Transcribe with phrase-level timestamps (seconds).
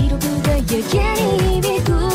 [0.00, 2.09] 記録がやけに響く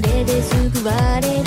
[0.00, 1.43] れですぐ割れ